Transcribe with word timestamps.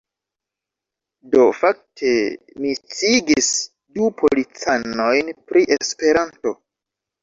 Do, 1.35 1.43
fakte, 1.57 2.15
mi 2.65 2.73
sciigis 2.81 3.53
du 3.95 4.11
policanojn 4.25 5.35
pri 5.49 5.67
Esperanto 5.83 6.61